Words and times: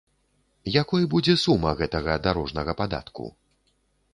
Якой 0.81 1.03
будзе 1.13 1.35
сума 1.43 1.73
гэтага 1.81 2.15
дарожнага 2.29 2.71
падатку? 2.81 3.23